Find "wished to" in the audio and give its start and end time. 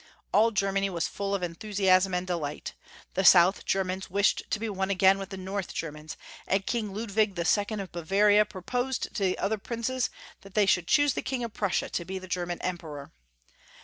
4.09-4.59